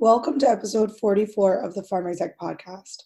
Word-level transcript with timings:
Welcome 0.00 0.38
to 0.38 0.48
episode 0.48 0.98
44 0.98 1.62
of 1.62 1.74
the 1.74 1.82
Pharm 1.82 2.08
Exec 2.08 2.38
podcast. 2.38 3.02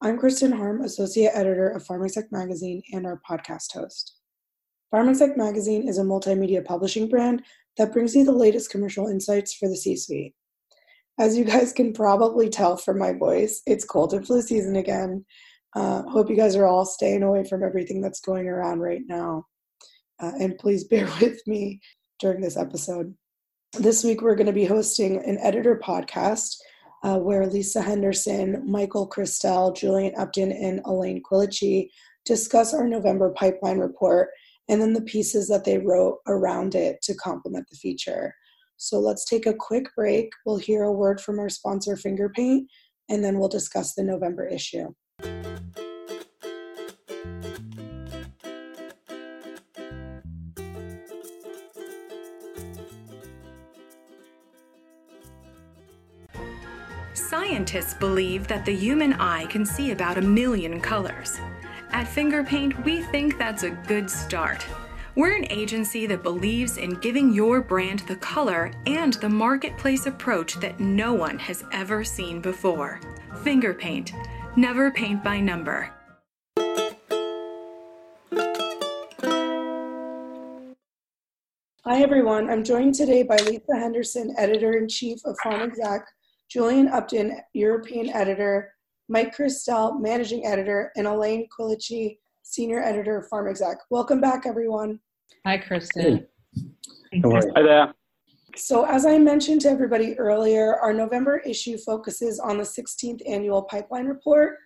I'm 0.00 0.16
Kristen 0.16 0.52
Harm, 0.52 0.80
Associate 0.82 1.32
Editor 1.34 1.68
of 1.70 1.84
Pharm 1.84 2.04
Exec 2.04 2.30
Magazine 2.30 2.84
and 2.92 3.04
our 3.04 3.20
podcast 3.28 3.72
host. 3.72 4.14
Pharm 4.94 5.08
Exec 5.08 5.36
Magazine 5.36 5.88
is 5.88 5.98
a 5.98 6.04
multimedia 6.04 6.64
publishing 6.64 7.08
brand 7.08 7.42
that 7.78 7.92
brings 7.92 8.14
you 8.14 8.24
the 8.24 8.30
latest 8.30 8.70
commercial 8.70 9.08
insights 9.08 9.54
for 9.54 9.68
the 9.68 9.74
C 9.74 9.96
suite. 9.96 10.36
As 11.18 11.36
you 11.36 11.42
guys 11.44 11.72
can 11.72 11.92
probably 11.92 12.48
tell 12.48 12.76
from 12.76 13.00
my 13.00 13.12
voice, 13.12 13.60
it's 13.66 13.84
cold 13.84 14.14
and 14.14 14.24
flu 14.24 14.40
season 14.40 14.76
again. 14.76 15.24
Uh, 15.74 16.02
hope 16.02 16.30
you 16.30 16.36
guys 16.36 16.54
are 16.54 16.66
all 16.66 16.86
staying 16.86 17.24
away 17.24 17.42
from 17.42 17.64
everything 17.64 18.00
that's 18.00 18.20
going 18.20 18.46
around 18.46 18.78
right 18.78 19.02
now. 19.08 19.44
Uh, 20.22 20.30
and 20.38 20.58
please 20.58 20.84
bear 20.88 21.08
with 21.20 21.44
me 21.48 21.80
during 22.20 22.40
this 22.40 22.56
episode. 22.56 23.12
This 23.78 24.02
week, 24.02 24.22
we're 24.22 24.36
going 24.36 24.46
to 24.46 24.54
be 24.54 24.64
hosting 24.64 25.18
an 25.26 25.36
editor 25.42 25.78
podcast 25.84 26.56
uh, 27.02 27.18
where 27.18 27.46
Lisa 27.46 27.82
Henderson, 27.82 28.62
Michael 28.66 29.06
Christel, 29.06 29.76
Julian 29.76 30.14
Upton, 30.16 30.50
and 30.50 30.80
Elaine 30.86 31.22
Quilici 31.22 31.90
discuss 32.24 32.72
our 32.72 32.88
November 32.88 33.34
pipeline 33.36 33.78
report 33.78 34.30
and 34.70 34.80
then 34.80 34.94
the 34.94 35.02
pieces 35.02 35.46
that 35.48 35.64
they 35.64 35.76
wrote 35.76 36.20
around 36.26 36.74
it 36.74 37.02
to 37.02 37.14
complement 37.14 37.66
the 37.70 37.76
feature. 37.76 38.34
So 38.78 38.98
let's 38.98 39.26
take 39.26 39.44
a 39.44 39.54
quick 39.54 39.94
break. 39.94 40.30
We'll 40.46 40.56
hear 40.56 40.84
a 40.84 40.92
word 40.92 41.20
from 41.20 41.38
our 41.38 41.50
sponsor, 41.50 41.96
Fingerpaint, 41.96 42.62
and 43.10 43.22
then 43.22 43.38
we'll 43.38 43.48
discuss 43.50 43.94
the 43.94 44.02
November 44.02 44.46
issue. 44.46 44.88
Scientists 57.56 57.94
believe 57.94 58.46
that 58.48 58.66
the 58.66 58.76
human 58.76 59.14
eye 59.14 59.46
can 59.46 59.64
see 59.64 59.92
about 59.92 60.18
a 60.18 60.20
million 60.20 60.78
colors. 60.78 61.40
At 61.90 62.06
Fingerpaint, 62.06 62.84
we 62.84 63.00
think 63.00 63.38
that's 63.38 63.62
a 63.62 63.70
good 63.70 64.10
start. 64.10 64.66
We're 65.14 65.34
an 65.34 65.46
agency 65.48 66.04
that 66.04 66.22
believes 66.22 66.76
in 66.76 66.96
giving 66.96 67.32
your 67.32 67.62
brand 67.62 68.00
the 68.00 68.16
color 68.16 68.72
and 68.84 69.14
the 69.14 69.30
marketplace 69.30 70.04
approach 70.04 70.60
that 70.60 70.80
no 70.80 71.14
one 71.14 71.38
has 71.38 71.64
ever 71.72 72.04
seen 72.04 72.42
before. 72.42 73.00
Fingerpaint, 73.36 74.12
never 74.54 74.90
paint 74.90 75.24
by 75.24 75.40
number. 75.40 75.90
Hi, 81.86 82.02
everyone. 82.02 82.50
I'm 82.50 82.62
joined 82.62 82.96
today 82.96 83.22
by 83.22 83.36
Lisa 83.36 83.76
Henderson, 83.76 84.34
Editor 84.36 84.74
in 84.74 84.88
Chief 84.88 85.20
of 85.24 85.38
Exec, 85.46 86.06
Julian 86.48 86.88
Upton, 86.88 87.40
European 87.54 88.08
Editor, 88.10 88.72
Mike 89.08 89.36
Christel, 89.36 90.00
Managing 90.00 90.46
Editor, 90.46 90.92
and 90.96 91.06
Elaine 91.06 91.48
Quilici, 91.48 92.18
Senior 92.42 92.82
Editor 92.82 93.18
of 93.18 93.28
Pharm 93.28 93.50
Exec. 93.50 93.78
Welcome 93.90 94.20
back, 94.20 94.46
everyone. 94.46 95.00
Hi, 95.44 95.58
Kristen. 95.58 96.26
Hey. 97.10 97.22
Hi 97.24 97.62
there. 97.62 97.94
So, 98.54 98.84
as 98.86 99.04
I 99.04 99.18
mentioned 99.18 99.60
to 99.62 99.68
everybody 99.68 100.16
earlier, 100.18 100.76
our 100.76 100.92
November 100.92 101.38
issue 101.38 101.76
focuses 101.78 102.38
on 102.38 102.58
the 102.58 102.64
16th 102.64 103.20
annual 103.28 103.62
pipeline 103.64 104.06
report. 104.06 104.56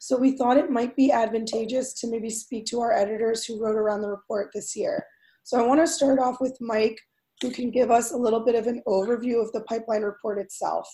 So, 0.00 0.16
we 0.16 0.36
thought 0.36 0.58
it 0.58 0.70
might 0.70 0.96
be 0.96 1.12
advantageous 1.12 1.94
to 2.00 2.08
maybe 2.08 2.30
speak 2.30 2.66
to 2.66 2.80
our 2.80 2.92
editors 2.92 3.44
who 3.44 3.62
wrote 3.62 3.76
around 3.76 4.02
the 4.02 4.08
report 4.08 4.50
this 4.52 4.74
year. 4.74 5.04
So, 5.44 5.58
I 5.58 5.66
want 5.66 5.80
to 5.80 5.86
start 5.86 6.18
off 6.18 6.40
with 6.40 6.56
Mike, 6.60 7.00
who 7.40 7.50
can 7.50 7.70
give 7.70 7.92
us 7.92 8.10
a 8.10 8.16
little 8.16 8.44
bit 8.44 8.56
of 8.56 8.66
an 8.66 8.82
overview 8.88 9.40
of 9.40 9.52
the 9.52 9.62
pipeline 9.68 10.02
report 10.02 10.40
itself. 10.40 10.88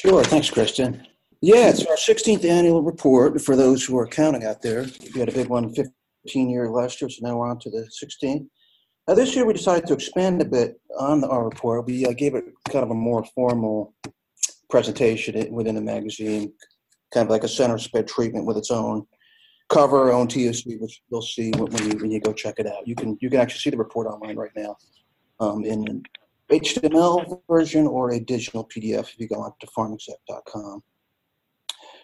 Sure. 0.00 0.22
Thanks, 0.24 0.50
Kristen. 0.50 1.06
Yeah, 1.40 1.68
it's 1.68 1.84
our 1.84 1.96
16th 1.96 2.44
annual 2.44 2.82
report 2.82 3.40
for 3.40 3.56
those 3.56 3.84
who 3.84 3.98
are 3.98 4.06
counting 4.06 4.44
out 4.44 4.62
there. 4.62 4.86
We 5.14 5.20
had 5.20 5.28
a 5.28 5.32
big 5.32 5.48
one 5.48 5.72
15 5.72 6.50
year 6.50 6.70
last 6.70 7.00
year, 7.00 7.08
so 7.08 7.26
now 7.26 7.36
we're 7.36 7.48
on 7.48 7.58
to 7.60 7.70
the 7.70 7.88
16th. 8.02 8.46
Now, 9.08 9.14
this 9.14 9.36
year 9.36 9.46
we 9.46 9.52
decided 9.52 9.86
to 9.86 9.94
expand 9.94 10.42
a 10.42 10.44
bit 10.44 10.80
on 10.98 11.22
our 11.24 11.44
report. 11.44 11.86
We 11.86 12.04
uh, 12.04 12.12
gave 12.12 12.34
it 12.34 12.44
kind 12.70 12.84
of 12.84 12.90
a 12.90 12.94
more 12.94 13.24
formal 13.34 13.94
presentation 14.68 15.52
within 15.52 15.76
the 15.76 15.80
magazine, 15.80 16.52
kind 17.14 17.24
of 17.24 17.30
like 17.30 17.44
a 17.44 17.48
center 17.48 17.78
spread 17.78 18.08
treatment 18.08 18.46
with 18.46 18.56
its 18.56 18.70
own 18.70 19.06
cover, 19.68 20.12
own 20.12 20.26
TSV, 20.26 20.80
which 20.80 21.00
you'll 21.10 21.22
see 21.22 21.52
when 21.52 21.90
you, 21.90 21.98
when 21.98 22.10
you 22.10 22.20
go 22.20 22.32
check 22.32 22.56
it 22.58 22.66
out. 22.66 22.86
You 22.86 22.94
can 22.94 23.16
you 23.20 23.30
can 23.30 23.40
actually 23.40 23.60
see 23.60 23.70
the 23.70 23.76
report 23.76 24.08
online 24.08 24.36
right 24.36 24.50
now 24.56 24.76
um, 25.40 25.64
in 25.64 26.02
HTML 26.50 27.40
version 27.48 27.86
or 27.86 28.10
a 28.12 28.20
digital 28.20 28.64
PDF 28.68 29.08
if 29.08 29.18
you 29.18 29.28
go 29.28 29.40
on 29.40 29.52
to 29.60 29.66
pharmexec.com. 29.66 30.82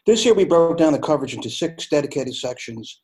This 0.04 0.24
year 0.24 0.34
we 0.34 0.44
broke 0.44 0.78
down 0.78 0.92
the 0.92 0.98
coverage 0.98 1.34
into 1.34 1.48
six 1.48 1.88
dedicated 1.88 2.34
sections, 2.34 3.02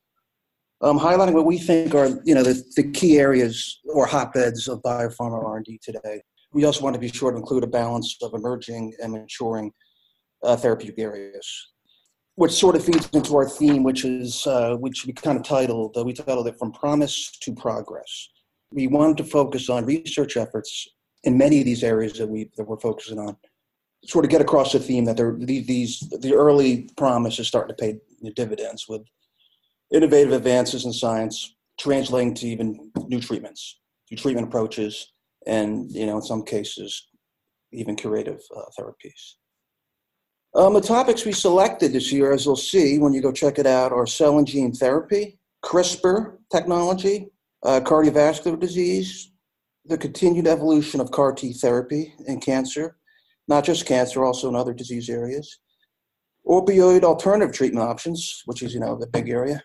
um, 0.80 0.98
highlighting 0.98 1.34
what 1.34 1.46
we 1.46 1.58
think 1.58 1.94
are 1.94 2.08
you 2.24 2.34
know 2.34 2.42
the, 2.42 2.60
the 2.74 2.90
key 2.90 3.18
areas 3.18 3.80
or 3.84 4.06
hotbeds 4.06 4.66
of 4.66 4.82
biopharma 4.82 5.44
R&D 5.44 5.80
today. 5.82 6.20
We 6.52 6.64
also 6.64 6.82
want 6.82 6.94
to 6.94 7.00
be 7.00 7.08
sure 7.08 7.30
to 7.30 7.36
include 7.36 7.62
a 7.62 7.68
balance 7.68 8.16
of 8.22 8.34
emerging 8.34 8.94
and 9.00 9.12
maturing 9.12 9.70
uh, 10.42 10.56
therapeutic 10.56 10.98
areas, 10.98 11.46
which 12.34 12.52
sort 12.52 12.74
of 12.74 12.84
feeds 12.84 13.08
into 13.12 13.36
our 13.36 13.48
theme, 13.48 13.84
which 13.84 14.04
is 14.04 14.44
uh, 14.48 14.74
which 14.76 15.06
we 15.06 15.12
kind 15.12 15.38
of 15.38 15.44
titled 15.44 15.96
uh, 15.96 16.02
we 16.02 16.12
titled 16.12 16.48
it 16.48 16.58
from 16.58 16.72
promise 16.72 17.30
to 17.42 17.54
progress. 17.54 18.28
We 18.72 18.88
wanted 18.88 19.18
to 19.18 19.24
focus 19.24 19.70
on 19.70 19.86
research 19.86 20.36
efforts 20.36 20.88
in 21.24 21.36
many 21.36 21.58
of 21.58 21.64
these 21.64 21.82
areas 21.82 22.14
that 22.14 22.28
we 22.28 22.50
that 22.56 22.64
we're 22.64 22.78
focusing 22.78 23.18
on 23.18 23.36
sort 24.04 24.24
of 24.24 24.30
get 24.30 24.40
across 24.40 24.72
the 24.72 24.78
theme 24.78 25.04
that 25.04 25.16
there 25.16 25.36
these 25.38 26.00
the 26.20 26.34
early 26.34 26.88
promise 26.96 27.38
is 27.38 27.48
starting 27.48 27.74
to 27.76 27.82
pay 27.82 27.98
dividends 28.34 28.86
with 28.88 29.02
innovative 29.92 30.32
advances 30.32 30.84
in 30.84 30.92
science 30.92 31.56
translating 31.78 32.34
to 32.34 32.46
even 32.46 32.90
new 33.06 33.20
treatments, 33.20 33.80
new 34.10 34.16
treatment 34.16 34.46
approaches, 34.46 35.12
and 35.46 35.90
you 35.90 36.06
know 36.06 36.16
in 36.16 36.22
some 36.22 36.42
cases 36.42 37.08
even 37.72 37.94
curative 37.94 38.40
uh, 38.56 38.62
therapies. 38.78 39.34
Um, 40.54 40.72
the 40.72 40.80
topics 40.80 41.26
we 41.26 41.32
selected 41.32 41.92
this 41.92 42.10
year, 42.10 42.32
as 42.32 42.46
you'll 42.46 42.56
see 42.56 42.98
when 42.98 43.12
you 43.12 43.20
go 43.20 43.30
check 43.30 43.58
it 43.58 43.66
out, 43.66 43.92
are 43.92 44.06
cell 44.06 44.38
and 44.38 44.46
gene 44.46 44.72
therapy, 44.72 45.38
CRISPR 45.62 46.38
technology, 46.50 47.28
uh, 47.64 47.80
cardiovascular 47.84 48.58
disease, 48.58 49.32
the 49.88 49.98
continued 49.98 50.46
evolution 50.46 51.00
of 51.00 51.10
CAR 51.10 51.32
T 51.32 51.52
therapy 51.52 52.14
in 52.26 52.40
cancer, 52.40 52.96
not 53.48 53.64
just 53.64 53.86
cancer, 53.86 54.24
also 54.24 54.48
in 54.48 54.54
other 54.54 54.74
disease 54.74 55.08
areas. 55.08 55.58
Opioid 56.46 57.02
alternative 57.02 57.54
treatment 57.54 57.88
options, 57.88 58.42
which 58.46 58.62
is 58.62 58.74
you 58.74 58.80
know 58.80 58.96
the 58.96 59.06
big 59.06 59.28
area, 59.28 59.62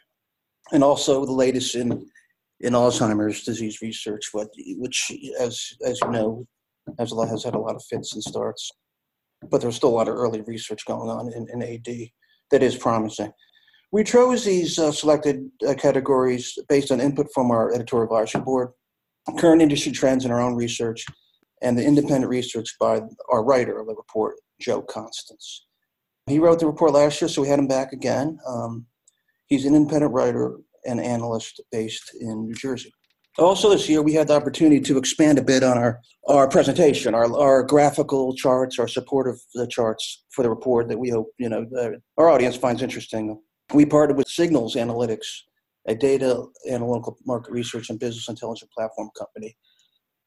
and 0.72 0.84
also 0.84 1.26
the 1.26 1.32
latest 1.32 1.76
in 1.76 2.10
in 2.62 2.74
Alzheimer's 2.74 3.44
disease 3.44 3.82
research, 3.82 4.30
which 4.34 5.12
as 5.40 5.74
as 5.86 6.00
you 6.02 6.12
know 6.12 6.48
has 6.98 7.12
a 7.12 7.16
lot 7.16 7.28
has 7.28 7.44
had 7.44 7.56
a 7.56 7.60
lot 7.60 7.76
of 7.76 7.84
fits 7.84 8.14
and 8.14 8.24
starts, 8.24 8.72
but 9.50 9.62
there's 9.62 9.76
still 9.76 9.90
a 9.90 9.98
lot 9.98 10.08
of 10.08 10.16
early 10.16 10.42
research 10.42 10.86
going 10.86 11.10
on 11.10 11.32
in, 11.34 11.48
in 11.54 11.62
AD 11.62 12.10
that 12.52 12.64
is 12.64 12.78
promising. 12.78 13.32
We 13.92 14.04
chose 14.04 14.44
these 14.44 14.80
uh, 14.80 14.92
selected 14.92 15.50
uh, 15.68 15.76
categories 15.76 16.58
based 16.68 16.92
on 16.92 17.00
input 17.00 17.28
from 17.34 17.52
our 17.52 17.74
editorial 17.74 18.06
advisory 18.06 18.42
board, 18.42 18.70
current 19.38 19.62
industry 19.62 19.92
trends, 19.92 20.26
in 20.26 20.32
our 20.32 20.42
own 20.42 20.56
research 20.56 21.06
and 21.62 21.78
the 21.78 21.84
independent 21.84 22.30
research 22.30 22.76
by 22.80 23.02
our 23.30 23.44
writer 23.44 23.80
of 23.80 23.88
the 23.88 23.96
report, 23.96 24.36
Joe 24.60 24.82
Constance. 24.82 25.66
He 26.28 26.40
wrote 26.40 26.60
the 26.60 26.68
report 26.68 26.94
last 26.94 27.22
year, 27.22 27.30
so 27.30 27.42
we 27.42 27.48
had 27.48 27.60
him 27.60 27.68
back 27.68 27.94
again. 27.94 28.38
Um, 28.48 28.86
he's 29.48 29.66
an 29.66 29.74
independent 29.74 30.14
writer 30.14 30.58
and 30.86 31.00
analyst 31.00 31.62
based 31.72 32.12
in 32.20 32.46
New 32.46 32.54
Jersey. 32.54 32.92
Also, 33.40 33.70
this 33.70 33.90
year 33.90 34.02
we 34.02 34.14
had 34.14 34.28
the 34.28 34.36
opportunity 34.36 34.80
to 34.82 34.98
expand 34.98 35.40
a 35.40 35.44
bit 35.44 35.64
on 35.64 35.78
our, 35.78 36.00
our 36.28 36.48
presentation, 36.48 37.16
our, 37.16 37.34
our 37.36 37.64
graphical 37.64 38.36
charts, 38.36 38.78
our 38.78 38.88
supportive 38.88 39.38
charts 39.70 40.24
for 40.30 40.44
the 40.44 40.50
report 40.50 40.88
that 40.88 41.00
we 41.00 41.10
hope 41.10 41.28
you 41.40 41.50
know 41.50 41.66
our 42.18 42.30
audience 42.30 42.56
finds 42.56 42.84
interesting. 42.84 43.40
We 43.74 43.86
partnered 43.86 44.18
with 44.18 44.28
Signals 44.28 44.76
Analytics, 44.76 45.26
a 45.88 45.95
data 45.95 46.45
analytical 46.69 47.18
market 47.25 47.51
research 47.51 47.89
and 47.89 48.00
business 48.00 48.30
intelligence 48.30 48.71
platform 48.75 49.09
company, 49.18 49.56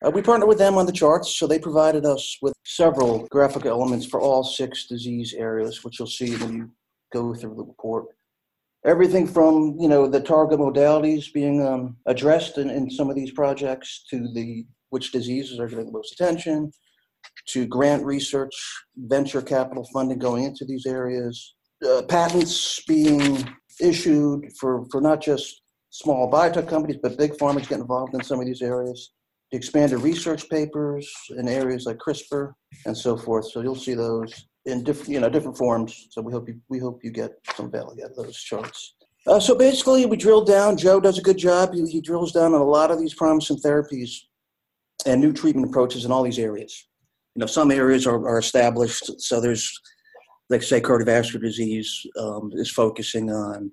uh, 0.05 0.11
we 0.11 0.21
partnered 0.21 0.49
with 0.49 0.59
them 0.59 0.77
on 0.77 0.87
the 0.87 0.93
charts, 0.93 1.37
so 1.37 1.47
they 1.47 1.59
provided 1.59 2.05
us 2.05 2.37
with 2.43 2.53
several 2.65 3.27
graphic 3.31 3.65
elements 3.65 4.05
for 4.05 4.21
all 4.21 4.45
six 4.45 4.87
disease 4.87 5.35
areas, 5.37 5.83
which 5.85 5.99
you'll 5.99 6.07
see 6.07 6.37
when 6.37 6.55
you 6.55 6.71
go 7.13 7.35
through 7.35 7.55
the 7.55 7.65
report. 7.65 8.07
Everything 8.85 9.27
from 9.27 9.77
you 9.81 9.89
know 9.89 10.07
the 10.07 10.21
target 10.21 10.61
modalities 10.61 11.33
being 11.33 11.67
um, 11.67 11.97
addressed 12.07 12.59
in, 12.59 12.69
in 12.69 12.91
some 12.91 13.09
of 13.09 13.17
these 13.17 13.33
projects 13.33 14.05
to 14.11 14.29
the 14.35 14.67
which 14.91 15.13
diseases 15.13 15.59
are 15.59 15.67
getting 15.67 15.87
the 15.87 15.93
most 15.93 16.13
attention, 16.13 16.71
to 17.49 17.67
grant 17.67 18.05
research, 18.05 18.55
venture 18.97 19.43
capital 19.43 19.89
funding 19.93 20.19
going 20.19 20.45
into 20.45 20.65
these 20.65 20.87
areas, 20.87 21.56
uh, 21.85 22.03
patents 22.03 22.83
being 22.87 23.49
issued 23.81 24.53
for, 24.59 24.87
for 24.91 25.01
not 25.01 25.21
just 25.21 25.63
small 25.91 26.31
biotech 26.31 26.69
companies, 26.69 26.99
but 27.03 27.19
big 27.19 27.33
pharmas 27.33 27.69
get 27.69 27.81
involved 27.81 28.15
in 28.15 28.23
some 28.23 28.41
of 28.41 28.47
these 28.47 28.63
areas 28.63 29.13
expanded 29.53 30.01
research 30.01 30.49
papers 30.49 31.09
in 31.31 31.49
areas 31.49 31.87
like 31.87 31.99
CRISPR 31.99 32.53
and 32.85 32.97
so 32.97 33.17
forth. 33.17 33.51
So 33.51 33.61
you'll 33.61 33.77
see 33.77 33.95
those 33.95 34.49
in 34.65 34.83
different, 34.83 35.11
you 35.11 35.21
know, 35.21 35.29
different 35.29 35.57
forms. 35.57 36.09
So 36.11 36.21
we 36.21 36.33
hope 36.33 36.49
you, 36.49 36.61
we 36.69 36.79
hope 36.79 37.05
you 37.05 37.11
get 37.11 37.33
some 37.55 37.71
value 37.71 38.05
out 38.05 38.11
of 38.11 38.17
those 38.17 38.37
charts. 38.37 38.95
Uh, 39.27 39.41
so 39.41 39.57
basically, 39.57 40.07
we 40.07 40.17
drill 40.17 40.45
down. 40.45 40.77
Joe 40.77 41.01
does 41.01 41.19
a 41.19 41.23
good 41.23 41.37
job. 41.37 41.75
He, 41.75 41.85
he 41.87 42.01
drills 42.01 42.33
down 42.33 42.55
on 42.55 42.61
a 42.61 42.65
lot 42.65 42.91
of 42.91 42.99
these 42.99 43.15
promising 43.15 43.59
therapies 43.59 44.11
and 45.05 45.21
new 45.21 45.33
treatment 45.33 45.69
approaches 45.69 46.05
in 46.05 46.13
all 46.13 46.23
these 46.23 46.39
areas. 46.39 46.89
You 47.35 47.41
know, 47.41 47.47
some 47.47 47.71
areas 47.71 48.07
are, 48.07 48.27
are 48.27 48.39
established. 48.39 49.21
So 49.21 49.41
there's, 49.41 49.81
like 50.49 50.63
say, 50.63 50.81
cardiovascular 50.81 51.41
disease 51.41 52.07
um, 52.19 52.51
is 52.55 52.71
focusing 52.71 53.31
on 53.31 53.71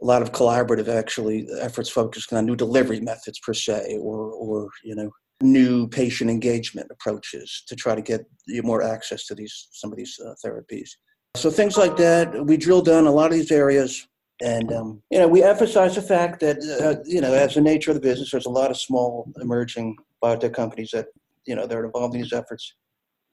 a 0.00 0.04
lot 0.04 0.22
of 0.22 0.32
collaborative 0.32 0.88
actually 0.88 1.46
efforts 1.60 1.88
focusing 1.88 2.36
on 2.36 2.46
new 2.46 2.56
delivery 2.56 3.00
methods 3.00 3.38
per 3.40 3.54
se, 3.54 3.98
or 4.00 4.30
or 4.32 4.68
you 4.82 4.94
know 4.94 5.10
new 5.42 5.88
patient 5.88 6.30
engagement 6.30 6.88
approaches 6.90 7.64
to 7.66 7.76
try 7.76 7.94
to 7.94 8.02
get 8.02 8.24
more 8.62 8.82
access 8.82 9.26
to 9.26 9.34
these 9.34 9.68
some 9.72 9.92
of 9.92 9.96
these 9.96 10.18
uh, 10.24 10.34
therapies. 10.44 10.90
So 11.36 11.50
things 11.50 11.76
like 11.76 11.96
that, 11.96 12.46
we 12.46 12.56
drill 12.56 12.82
down 12.82 13.06
a 13.06 13.10
lot 13.10 13.26
of 13.26 13.32
these 13.32 13.50
areas, 13.50 14.06
and 14.42 14.72
um, 14.72 15.02
you 15.10 15.18
know 15.18 15.28
we 15.28 15.42
emphasize 15.42 15.94
the 15.94 16.02
fact 16.02 16.40
that 16.40 16.58
uh, 16.82 17.02
you 17.06 17.20
know 17.20 17.32
as 17.32 17.54
the 17.54 17.60
nature 17.60 17.90
of 17.90 17.94
the 17.94 18.00
business, 18.00 18.30
there's 18.30 18.46
a 18.46 18.50
lot 18.50 18.70
of 18.70 18.76
small 18.76 19.30
emerging 19.40 19.96
biotech 20.22 20.54
companies 20.54 20.90
that 20.92 21.06
you 21.46 21.54
know 21.54 21.66
they're 21.66 21.84
involved 21.84 22.14
in 22.14 22.22
these 22.22 22.32
efforts, 22.32 22.74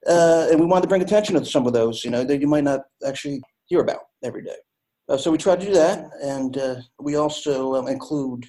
uh, 0.07 0.47
and 0.49 0.59
we 0.59 0.65
wanted 0.65 0.83
to 0.83 0.87
bring 0.87 1.01
attention 1.01 1.35
to 1.35 1.45
some 1.45 1.67
of 1.67 1.73
those 1.73 2.03
you 2.03 2.11
know 2.11 2.23
that 2.23 2.41
you 2.41 2.47
might 2.47 2.63
not 2.63 2.81
actually 3.05 3.41
hear 3.65 3.81
about 3.81 4.01
every 4.23 4.43
day. 4.43 4.55
Uh, 5.07 5.17
so 5.17 5.31
we 5.31 5.37
try 5.37 5.55
to 5.55 5.65
do 5.65 5.73
that, 5.73 6.05
and 6.21 6.57
uh, 6.57 6.75
we 6.99 7.15
also 7.15 7.75
um, 7.75 7.87
include 7.87 8.45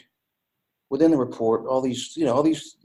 within 0.90 1.10
the 1.10 1.16
report 1.16 1.66
all 1.66 1.80
these 1.80 2.12
you 2.16 2.24
know 2.24 2.34
all 2.34 2.42
these 2.42 2.76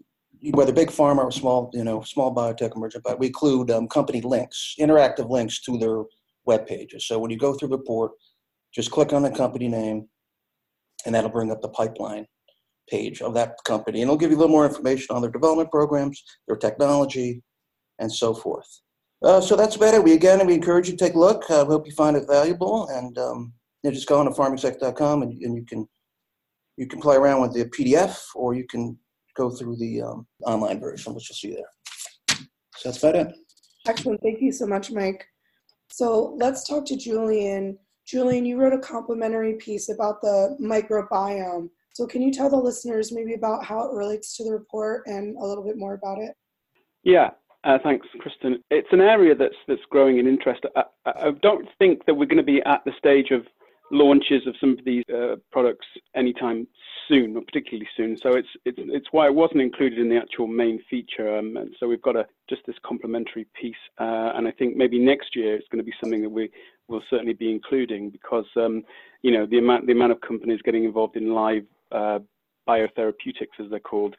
whether 0.51 0.71
big 0.71 0.89
pharma 0.89 1.23
or 1.23 1.31
small, 1.31 1.71
you 1.73 1.83
know, 1.83 2.01
small 2.01 2.33
biotech 2.33 2.75
emergent 2.75 3.03
biotech, 3.03 3.19
we 3.19 3.27
include 3.27 3.71
um, 3.71 3.87
company 3.87 4.21
links, 4.21 4.75
interactive 4.79 5.29
links 5.29 5.61
to 5.61 5.77
their 5.77 6.03
web 6.45 6.67
pages. 6.67 7.07
So 7.07 7.17
when 7.17 7.31
you 7.31 7.37
go 7.37 7.53
through 7.53 7.69
the 7.69 7.77
report, 7.77 8.11
just 8.73 8.91
click 8.91 9.13
on 9.13 9.23
the 9.23 9.31
company 9.31 9.67
name, 9.67 10.07
and 11.05 11.15
that'll 11.15 11.29
bring 11.29 11.51
up 11.51 11.61
the 11.61 11.69
pipeline 11.69 12.27
page 12.89 13.21
of 13.21 13.33
that 13.33 13.55
company, 13.65 14.01
and 14.01 14.09
it'll 14.09 14.17
give 14.17 14.29
you 14.29 14.37
a 14.37 14.39
little 14.39 14.51
more 14.51 14.67
information 14.67 15.15
on 15.15 15.21
their 15.21 15.31
development 15.31 15.71
programs, 15.71 16.21
their 16.47 16.57
technology, 16.57 17.41
and 17.99 18.11
so 18.11 18.33
forth. 18.33 18.81
Uh, 19.23 19.41
so 19.41 19.55
that's 19.55 19.75
about 19.75 19.93
it. 19.93 20.03
We 20.03 20.13
again 20.13 20.45
we 20.45 20.53
encourage 20.53 20.89
you 20.89 20.95
to 20.95 21.03
take 21.03 21.15
a 21.15 21.19
look. 21.19 21.43
I 21.49 21.55
uh, 21.55 21.65
hope 21.65 21.87
you 21.87 21.93
find 21.93 22.17
it 22.17 22.27
valuable, 22.27 22.87
and 22.89 23.17
um, 23.17 23.53
you 23.83 23.89
know, 23.89 23.93
just 23.93 24.07
go 24.07 24.19
on 24.19 24.25
to 24.25 24.31
pharmexec.com 24.31 25.21
and, 25.23 25.41
and 25.41 25.55
you 25.55 25.65
can 25.65 25.87
you 26.77 26.87
can 26.87 26.99
play 26.99 27.15
around 27.15 27.41
with 27.41 27.53
the 27.53 27.65
PDF, 27.65 28.19
or 28.35 28.53
you 28.53 28.65
can 28.67 28.97
go 29.35 29.49
through 29.49 29.77
the 29.77 30.01
um, 30.01 30.27
online 30.45 30.79
version, 30.79 31.13
which 31.13 31.29
you'll 31.29 31.35
see 31.35 31.55
there. 31.55 32.39
So 32.77 32.89
that's 32.89 33.01
about 33.01 33.15
it. 33.15 33.35
Excellent. 33.87 34.21
Thank 34.21 34.41
you 34.41 34.51
so 34.51 34.65
much, 34.65 34.91
Mike. 34.91 35.25
So 35.89 36.35
let's 36.37 36.67
talk 36.67 36.85
to 36.87 36.97
Julian. 36.97 37.77
Julian, 38.05 38.45
you 38.45 38.57
wrote 38.57 38.73
a 38.73 38.79
complimentary 38.79 39.53
piece 39.53 39.89
about 39.89 40.21
the 40.21 40.57
microbiome. 40.61 41.69
So 41.93 42.05
can 42.05 42.21
you 42.21 42.31
tell 42.31 42.49
the 42.49 42.57
listeners 42.57 43.13
maybe 43.13 43.33
about 43.35 43.63
how 43.63 43.85
it 43.85 43.95
relates 43.95 44.35
to 44.37 44.43
the 44.43 44.51
report 44.51 45.03
and 45.07 45.37
a 45.37 45.45
little 45.45 45.63
bit 45.63 45.77
more 45.77 45.93
about 45.93 46.19
it? 46.19 46.35
Yeah, 47.03 47.31
uh, 47.65 47.77
thanks, 47.83 48.07
Kristen. 48.19 48.63
It's 48.69 48.87
an 48.91 49.01
area 49.01 49.35
that's 49.35 49.55
that's 49.67 49.81
growing 49.89 50.19
in 50.19 50.27
interest. 50.27 50.61
I, 50.75 50.83
I 51.05 51.31
don't 51.41 51.67
think 51.79 52.05
that 52.05 52.13
we're 52.13 52.27
going 52.27 52.37
to 52.37 52.43
be 52.43 52.61
at 52.63 52.83
the 52.85 52.91
stage 52.97 53.31
of 53.31 53.45
launches 53.91 54.47
of 54.47 54.55
some 54.59 54.71
of 54.71 54.85
these 54.85 55.03
uh, 55.13 55.35
products 55.51 55.85
anytime 56.15 56.67
soon, 57.07 57.35
or 57.35 57.41
particularly 57.41 57.87
soon. 57.97 58.17
So 58.17 58.29
it's 58.33 58.47
it's 58.65 58.77
it's 58.79 59.07
why 59.11 59.27
it 59.27 59.33
wasn't 59.33 59.61
included 59.61 59.99
in 59.99 60.09
the 60.09 60.17
actual 60.17 60.47
main 60.47 60.79
feature. 60.89 61.37
Um, 61.37 61.57
and 61.57 61.75
so 61.79 61.87
we've 61.87 62.01
got 62.01 62.15
a 62.15 62.27
just 62.49 62.61
this 62.67 62.75
complementary 62.85 63.47
piece, 63.59 63.75
uh, 63.99 64.31
and 64.35 64.47
I 64.47 64.51
think 64.51 64.75
maybe 64.75 64.99
next 64.99 65.35
year 65.35 65.55
it's 65.55 65.67
going 65.71 65.83
to 65.83 65.89
be 65.89 65.93
something 66.01 66.21
that 66.21 66.29
we 66.29 66.51
will 66.87 67.01
certainly 67.09 67.33
be 67.33 67.51
including 67.51 68.11
because 68.11 68.45
um, 68.57 68.83
you 69.23 69.31
know 69.31 69.45
the 69.45 69.57
amount 69.57 69.87
the 69.87 69.93
amount 69.93 70.11
of 70.11 70.21
companies 70.21 70.61
getting 70.63 70.83
involved 70.83 71.17
in 71.17 71.33
live 71.33 71.65
uh, 71.91 72.19
biotherapeutics, 72.67 73.59
as 73.59 73.69
they're 73.69 73.79
called, 73.79 74.15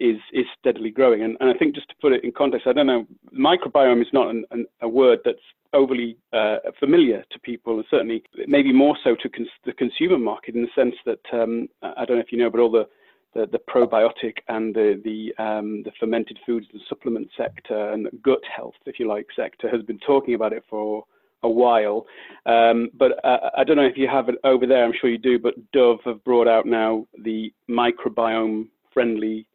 is 0.00 0.18
is 0.32 0.46
steadily 0.58 0.90
growing. 0.90 1.22
And, 1.22 1.36
and 1.40 1.50
I 1.50 1.54
think 1.54 1.74
just 1.74 1.88
to 1.88 1.94
put 2.00 2.12
it 2.12 2.24
in 2.24 2.32
context, 2.32 2.66
I 2.66 2.72
don't 2.72 2.86
know, 2.86 3.06
microbiome 3.36 4.02
is 4.02 4.12
not 4.12 4.30
an, 4.30 4.44
an, 4.50 4.66
a 4.80 4.88
word 4.88 5.20
that's 5.24 5.38
overly 5.72 6.16
uh, 6.32 6.56
familiar 6.78 7.24
to 7.30 7.38
people, 7.40 7.76
and 7.76 7.84
certainly 7.90 8.22
maybe 8.46 8.72
more 8.72 8.96
so 9.02 9.16
to 9.16 9.28
cons- 9.28 9.48
the 9.64 9.72
consumer 9.72 10.18
market 10.18 10.54
in 10.54 10.62
the 10.62 10.68
sense 10.74 10.94
that 11.04 11.20
um, 11.32 11.68
I 11.82 12.04
don't 12.04 12.16
know 12.16 12.22
if 12.22 12.32
you 12.32 12.38
know, 12.38 12.50
but 12.50 12.60
all 12.60 12.70
the 12.70 12.88
the, 13.34 13.46
the 13.50 13.58
probiotic 13.58 14.36
and 14.48 14.74
the 14.74 15.00
the, 15.04 15.44
um, 15.44 15.82
the 15.82 15.92
fermented 15.98 16.38
foods, 16.46 16.66
the 16.72 16.80
supplement 16.88 17.28
sector, 17.36 17.90
and 17.90 18.08
gut 18.22 18.42
health, 18.56 18.74
if 18.86 18.98
you 18.98 19.08
like, 19.08 19.26
sector 19.34 19.68
has 19.68 19.82
been 19.82 19.98
talking 19.98 20.34
about 20.34 20.52
it 20.52 20.62
for 20.70 21.04
a 21.42 21.48
while. 21.48 22.06
Um, 22.46 22.90
but 22.94 23.22
uh, 23.24 23.50
I 23.56 23.64
don't 23.64 23.76
know 23.76 23.84
if 23.84 23.98
you 23.98 24.08
have 24.08 24.28
it 24.28 24.36
over 24.44 24.66
there. 24.66 24.84
I'm 24.84 24.94
sure 24.98 25.10
you 25.10 25.18
do. 25.18 25.38
But 25.38 25.54
Dove 25.72 25.98
have 26.04 26.24
brought 26.24 26.48
out 26.48 26.64
now 26.64 27.06
the 27.22 27.52
microbiome 27.68 28.68
friendly 28.92 29.46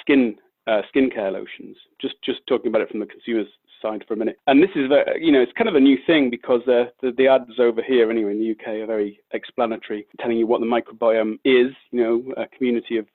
skin 0.00 0.36
uh, 0.66 0.82
skincare 0.94 1.32
lotions. 1.32 1.76
Just 2.00 2.14
just 2.24 2.40
talking 2.46 2.68
about 2.68 2.82
it 2.82 2.90
from 2.90 3.00
the 3.00 3.06
consumer's 3.06 3.48
side 3.80 4.04
for 4.06 4.14
a 4.14 4.16
minute. 4.16 4.38
And 4.46 4.62
this 4.62 4.70
is 4.74 4.88
very, 4.88 5.24
you 5.24 5.32
know 5.32 5.40
it's 5.40 5.52
kind 5.52 5.68
of 5.68 5.74
a 5.74 5.80
new 5.80 5.98
thing 6.06 6.30
because 6.30 6.62
uh, 6.62 6.86
the 7.02 7.12
the 7.16 7.28
ads 7.28 7.58
over 7.58 7.82
here 7.82 8.10
anyway 8.10 8.32
in 8.32 8.40
the 8.40 8.50
UK 8.50 8.82
are 8.82 8.86
very 8.86 9.20
explanatory, 9.32 10.06
telling 10.20 10.38
you 10.38 10.46
what 10.46 10.60
the 10.60 10.66
microbiome 10.66 11.38
is. 11.44 11.72
You 11.90 12.02
know, 12.02 12.34
a 12.36 12.46
community 12.48 12.96
of 12.98 13.06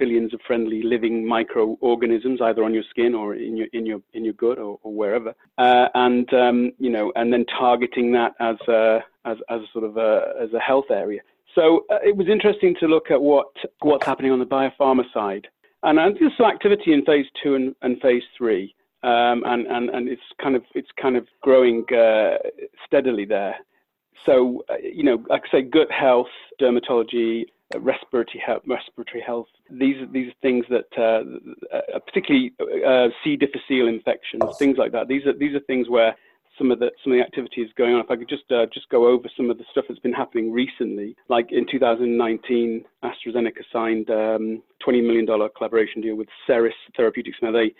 billions 0.00 0.32
of 0.32 0.40
friendly 0.46 0.82
living 0.82 1.26
microorganisms 1.26 2.40
either 2.40 2.64
on 2.64 2.72
your 2.72 2.82
skin 2.88 3.14
or 3.14 3.34
in 3.34 3.56
your 3.56 3.66
in 3.74 3.84
your 3.84 4.00
in 4.14 4.24
your 4.24 4.32
gut 4.32 4.58
or, 4.58 4.80
or 4.82 4.92
wherever 4.92 5.34
uh, 5.58 5.88
and 5.94 6.32
um, 6.32 6.72
you 6.78 6.90
know 6.90 7.12
and 7.16 7.30
then 7.30 7.44
targeting 7.46 8.10
that 8.10 8.32
as 8.40 8.56
a 8.66 9.00
as, 9.26 9.36
as 9.50 9.60
a 9.60 9.66
sort 9.72 9.84
of 9.84 9.98
a 9.98 10.32
as 10.40 10.52
a 10.54 10.58
health 10.58 10.90
area 10.90 11.20
so 11.54 11.84
uh, 11.90 11.98
it 12.02 12.16
was 12.16 12.28
interesting 12.28 12.74
to 12.80 12.86
look 12.88 13.10
at 13.10 13.20
what 13.20 13.48
what's 13.80 14.06
happening 14.06 14.32
on 14.32 14.38
the 14.38 14.46
biopharma 14.46 15.04
side 15.12 15.46
and 15.82 16.16
there's 16.18 16.32
some 16.36 16.46
activity 16.46 16.92
in 16.92 17.04
phase 17.04 17.26
two 17.42 17.54
and, 17.54 17.74
and 17.82 18.00
phase 18.00 18.22
three, 18.36 18.74
um, 19.02 19.42
and, 19.46 19.66
and, 19.66 19.90
and 19.90 20.08
it's 20.08 20.22
kind 20.42 20.56
of 20.56 20.62
it's 20.74 20.90
kind 21.00 21.16
of 21.16 21.26
growing 21.42 21.84
uh, 21.92 22.36
steadily 22.86 23.24
there. 23.24 23.56
So 24.26 24.64
uh, 24.68 24.74
you 24.82 25.02
know, 25.02 25.24
like 25.28 25.42
I 25.48 25.58
say, 25.58 25.62
gut 25.62 25.90
health, 25.90 26.28
dermatology, 26.60 27.46
uh, 27.74 27.80
respiratory 27.80 28.42
health, 28.44 28.62
respiratory 28.66 29.22
health. 29.22 29.46
These 29.70 30.02
are 30.02 30.06
these 30.06 30.28
are 30.28 30.34
things 30.42 30.66
that, 30.68 30.86
uh, 30.98 31.76
uh 31.76 31.98
particularly 32.00 32.52
uh, 32.86 33.08
C. 33.24 33.36
difficile 33.36 33.88
infections, 33.88 34.58
things 34.58 34.76
like 34.76 34.92
that. 34.92 35.08
These 35.08 35.26
are 35.26 35.32
these 35.32 35.54
are 35.54 35.60
things 35.60 35.88
where 35.88 36.14
some 36.60 36.70
of 36.70 36.78
the 36.78 36.90
some 37.02 37.12
of 37.12 37.18
the 37.18 37.24
activities 37.24 37.68
going 37.76 37.94
on. 37.94 38.00
If 38.00 38.10
I 38.10 38.16
could 38.16 38.28
just 38.28 38.44
uh, 38.52 38.66
just 38.72 38.88
go 38.90 39.08
over 39.08 39.28
some 39.36 39.50
of 39.50 39.56
the 39.56 39.64
stuff 39.70 39.86
that's 39.88 40.00
been 40.00 40.12
happening 40.12 40.52
recently, 40.52 41.16
like 41.28 41.48
in 41.50 41.66
2019, 41.70 42.84
AstraZeneca 43.02 43.62
signed 43.72 44.10
um, 44.10 44.62
20 44.84 45.00
million 45.00 45.24
dollar 45.24 45.48
collaboration 45.56 46.02
deal 46.02 46.16
with 46.16 46.28
Seres 46.46 46.74
Therapeutics. 46.96 47.38
Now 47.42 47.52
they 47.52 47.72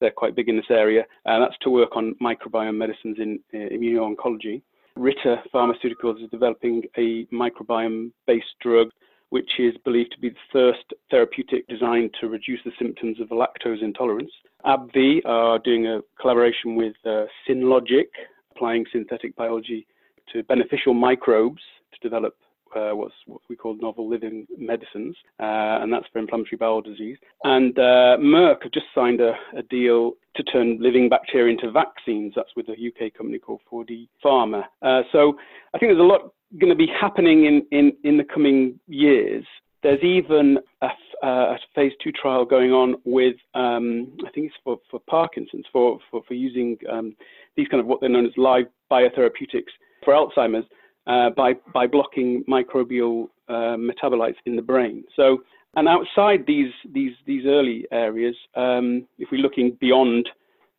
they're 0.00 0.12
quite 0.12 0.36
big 0.36 0.48
in 0.48 0.56
this 0.56 0.70
area, 0.70 1.04
and 1.24 1.42
that's 1.42 1.58
to 1.62 1.70
work 1.70 1.96
on 1.96 2.14
microbiome 2.22 2.76
medicines 2.76 3.16
in 3.18 3.40
uh, 3.52 3.74
immuno-oncology. 3.74 4.62
Ritter 4.94 5.38
Pharmaceuticals 5.52 6.22
is 6.22 6.30
developing 6.30 6.82
a 6.96 7.26
microbiome-based 7.26 8.46
drug 8.60 8.90
which 9.30 9.50
is 9.58 9.74
believed 9.84 10.12
to 10.12 10.20
be 10.20 10.30
the 10.30 10.36
first 10.52 10.84
therapeutic 11.10 11.66
designed 11.68 12.10
to 12.20 12.28
reduce 12.28 12.60
the 12.64 12.72
symptoms 12.78 13.20
of 13.20 13.28
lactose 13.28 13.82
intolerance. 13.82 14.30
AbbVie 14.64 15.24
are 15.24 15.58
doing 15.58 15.86
a 15.86 16.00
collaboration 16.20 16.76
with 16.76 16.94
uh, 17.04 17.24
Synlogic, 17.46 18.08
applying 18.50 18.84
synthetic 18.90 19.36
biology 19.36 19.86
to 20.32 20.42
beneficial 20.44 20.94
microbes 20.94 21.62
to 21.92 22.00
develop 22.00 22.34
uh, 22.76 22.90
what's 22.90 23.14
what 23.26 23.40
we 23.48 23.56
call 23.56 23.76
novel 23.80 24.08
living 24.08 24.46
medicines, 24.58 25.16
uh, 25.40 25.80
and 25.80 25.92
that's 25.92 26.06
for 26.12 26.18
inflammatory 26.18 26.56
bowel 26.58 26.82
disease. 26.82 27.16
And 27.44 27.78
uh, 27.78 28.16
Merck 28.20 28.62
have 28.62 28.72
just 28.72 28.86
signed 28.94 29.20
a, 29.20 29.32
a, 29.56 29.62
deal 29.62 30.12
to 30.36 30.42
turn 30.42 30.78
living 30.80 31.08
bacteria 31.08 31.54
into 31.54 31.70
vaccines. 31.70 32.34
That's 32.36 32.54
with 32.56 32.68
a 32.68 32.72
UK 32.72 33.14
company 33.14 33.38
called 33.38 33.60
4D 33.72 34.08
Pharma. 34.24 34.64
Uh, 34.82 35.02
so 35.12 35.38
I 35.74 35.78
think 35.78 35.90
there's 35.90 35.98
a 35.98 36.02
lot 36.02 36.32
going 36.58 36.70
to 36.70 36.76
be 36.76 36.88
happening 37.00 37.44
in, 37.44 37.66
in, 37.70 37.92
in 38.04 38.16
the 38.16 38.24
coming 38.24 38.80
years. 38.86 39.44
There's 39.82 40.02
even 40.02 40.58
a, 40.82 40.88
a 41.22 41.58
phase 41.74 41.92
two 42.02 42.10
trial 42.10 42.44
going 42.44 42.72
on 42.72 42.96
with, 43.04 43.36
um, 43.54 44.16
I 44.26 44.30
think 44.30 44.46
it's 44.46 44.56
for, 44.64 44.78
for 44.90 45.00
Parkinson's, 45.08 45.66
for, 45.72 45.98
for, 46.10 46.22
for 46.26 46.34
using 46.34 46.76
um, 46.90 47.14
these 47.56 47.68
kind 47.68 47.80
of 47.80 47.86
what 47.86 48.00
they're 48.00 48.08
known 48.08 48.26
as 48.26 48.32
live 48.36 48.66
biotherapeutics 48.90 49.72
for 50.04 50.14
Alzheimer's 50.14 50.66
uh, 51.06 51.30
by, 51.30 51.54
by 51.72 51.86
blocking 51.86 52.44
microbial 52.48 53.28
uh, 53.48 53.76
metabolites 53.76 54.36
in 54.46 54.56
the 54.56 54.62
brain. 54.62 55.04
So, 55.14 55.42
and 55.76 55.86
outside 55.86 56.44
these, 56.46 56.72
these, 56.92 57.12
these 57.26 57.44
early 57.46 57.86
areas, 57.92 58.34
um, 58.56 59.06
if 59.18 59.28
we're 59.30 59.42
looking 59.42 59.76
beyond 59.80 60.28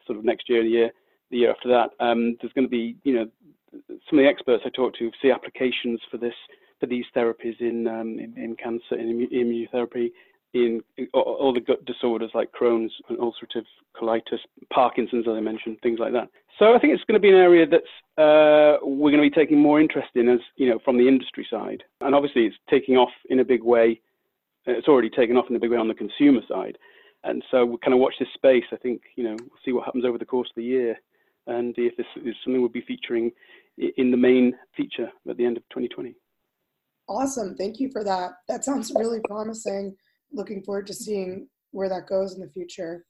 sort 0.05 0.17
of 0.17 0.25
next 0.25 0.49
year, 0.49 0.63
the 0.63 0.69
year, 0.69 0.91
the 1.31 1.37
year 1.37 1.51
after 1.51 1.69
that, 1.69 1.91
um, 2.03 2.35
there's 2.41 2.53
going 2.53 2.65
to 2.65 2.69
be, 2.69 2.95
you 3.03 3.13
know, 3.15 3.27
some 3.71 4.19
of 4.19 4.23
the 4.23 4.27
experts 4.27 4.63
I 4.65 4.69
talked 4.69 4.97
to 4.99 5.11
see 5.21 5.31
applications 5.31 5.99
for 6.09 6.17
this 6.17 6.33
for 6.79 6.85
these 6.85 7.05
therapies 7.15 7.59
in 7.59 7.87
um, 7.87 8.19
in, 8.19 8.33
in, 8.37 8.55
cancer 8.55 8.95
in 8.95 9.27
immunotherapy 9.27 10.11
in 10.53 10.81
all 11.13 11.53
the 11.53 11.59
gut 11.59 11.85
disorders 11.85 12.31
like 12.33 12.51
Crohn's 12.51 12.91
and 13.07 13.19
ulcerative 13.19 13.65
colitis, 13.95 14.39
Parkinson's, 14.73 15.27
as 15.27 15.35
I 15.35 15.41
mentioned, 15.41 15.77
things 15.83 15.99
like 15.99 16.13
that. 16.13 16.29
So 16.57 16.73
I 16.73 16.79
think 16.79 16.93
it's 16.93 17.03
going 17.03 17.13
to 17.13 17.19
be 17.19 17.29
an 17.29 17.35
area 17.35 17.67
that's 17.67 17.83
uh, 18.17 18.83
we're 18.83 19.11
going 19.11 19.23
to 19.23 19.29
be 19.29 19.35
taking 19.35 19.59
more 19.59 19.79
interest 19.79 20.09
in 20.15 20.27
as 20.27 20.39
you 20.55 20.69
know 20.69 20.79
from 20.83 20.97
the 20.97 21.07
industry 21.07 21.47
side, 21.49 21.83
and 22.01 22.15
obviously 22.15 22.45
it's 22.45 22.55
taking 22.69 22.95
off 22.97 23.11
in 23.29 23.39
a 23.39 23.45
big 23.45 23.63
way. 23.63 24.01
It's 24.65 24.87
already 24.87 25.09
taken 25.09 25.37
off 25.37 25.45
in 25.49 25.55
a 25.55 25.59
big 25.59 25.71
way 25.71 25.77
on 25.77 25.87
the 25.87 25.93
consumer 25.93 26.41
side, 26.47 26.77
and 27.23 27.43
so 27.49 27.65
we 27.65 27.77
kind 27.77 27.93
of 27.93 27.99
watch 27.99 28.15
this 28.19 28.27
space. 28.33 28.65
I 28.71 28.75
think 28.75 29.01
you 29.15 29.23
know 29.23 29.37
we'll 29.39 29.59
see 29.63 29.71
what 29.71 29.85
happens 29.85 30.05
over 30.05 30.17
the 30.17 30.25
course 30.25 30.49
of 30.49 30.55
the 30.55 30.63
year, 30.63 30.99
and 31.49 31.75
if 31.77 31.97
this 31.97 32.05
is 32.23 32.35
something 32.43 32.61
we'll 32.61 32.69
be 32.69 32.81
featuring 32.81 33.31
in 33.97 34.11
the 34.11 34.17
main 34.17 34.53
feature 34.75 35.09
at 35.29 35.37
the 35.37 35.45
end 35.45 35.57
of 35.57 35.63
2020. 35.69 36.15
Awesome, 37.07 37.55
thank 37.55 37.79
you 37.79 37.89
for 37.91 38.03
that. 38.03 38.31
That 38.47 38.63
sounds 38.63 38.91
really 38.95 39.19
promising 39.27 39.95
looking 40.31 40.61
forward 40.63 40.87
to 40.87 40.93
seeing 40.93 41.47
where 41.71 41.89
that 41.89 42.07
goes 42.07 42.35
in 42.35 42.41
the 42.41 42.49
future. 42.49 43.05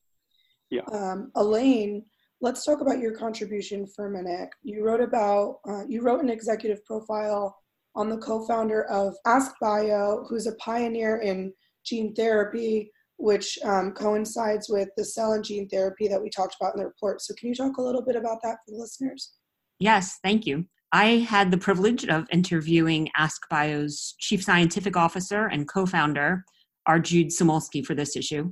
Yeah. 0.70 0.82
Um, 0.92 1.32
Elaine, 1.36 2.06
let's 2.42 2.64
talk 2.64 2.82
about 2.82 3.00
your 3.00 3.14
contribution 3.14 3.88
for 3.88 4.08
a 4.08 4.12
minute. 4.12 4.50
You 4.64 4.86
wrote 4.86 5.02
about 5.02 5.60
uh, 5.68 5.84
you 5.88 6.02
wrote 6.02 6.24
an 6.24 6.30
executive 6.30 6.86
profile 6.86 7.58
on 7.96 8.10
the 8.10 8.18
co-founder 8.18 8.86
of 8.86 9.16
AskBio, 9.26 10.28
who's 10.30 10.48
a 10.48 10.56
pioneer 10.56 11.18
in 11.18 11.52
gene 11.84 12.14
therapy, 12.14 12.92
which 13.20 13.60
um, 13.64 13.92
coincides 13.92 14.70
with 14.70 14.90
the 14.98 15.04
cell 15.04 15.34
and 15.34 15.44
gene 15.44 15.68
therapy 15.68 16.08
that 16.08 16.22
we 16.22 16.30
talked 16.30 16.56
about 16.60 16.74
in 16.74 16.80
the 16.80 16.88
report. 16.88 17.22
So, 17.22 17.34
can 17.38 17.50
you 17.50 17.56
talk 17.56 17.78
a 17.78 17.82
little 17.82 18.04
bit 18.04 18.16
about 18.16 18.40
that 18.44 18.58
for 18.66 18.72
the 18.72 18.78
listeners? 18.78 19.34
Yes, 19.80 20.18
thank 20.24 20.46
you. 20.46 20.66
I 20.92 21.18
had 21.18 21.52
the 21.52 21.58
privilege 21.58 22.06
of 22.08 22.28
interviewing 22.32 23.10
AskBio's 23.18 24.16
chief 24.20 24.44
scientific 24.44 24.98
officer 24.98 25.46
and 25.46 25.68
co-founder, 25.68 26.44
R. 26.88 27.00
Jude 27.00 27.28
Samulski 27.28 27.86
for 27.86 27.94
this 27.94 28.16
issue. 28.16 28.52